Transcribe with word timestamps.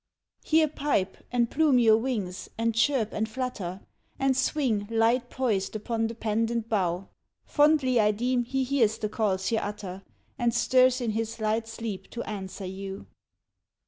Here 0.43 0.67
pipe, 0.67 1.15
and 1.31 1.51
plume 1.51 1.77
your 1.77 1.95
wings, 1.97 2.49
and 2.57 2.73
chirp 2.73 3.13
and 3.13 3.29
flutter, 3.29 3.81
And 4.17 4.35
swing, 4.35 4.87
light 4.89 5.29
poised 5.29 5.75
upon 5.75 6.07
the 6.07 6.15
pendant 6.15 6.67
bough; 6.67 7.09
Fondly 7.45 7.99
I 7.99 8.09
deem 8.09 8.43
he 8.43 8.63
hears 8.63 8.97
the 8.97 9.09
calls 9.09 9.51
ye 9.51 9.59
utter, 9.59 10.01
And 10.39 10.55
stirs 10.55 11.01
in 11.01 11.11
his 11.11 11.39
light 11.39 11.67
sleep 11.67 12.09
to 12.13 12.23
answer 12.23 12.65
you. 12.65 13.05